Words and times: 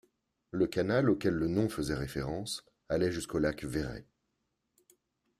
Le 0.49 0.65
canal, 0.65 1.11
auquel 1.11 1.35
le 1.35 1.47
nom 1.47 1.69
faisait 1.69 1.93
référence, 1.93 2.65
allait 2.89 3.11
jusqu'au 3.11 3.37
lac 3.37 3.63
Verret. 3.63 4.07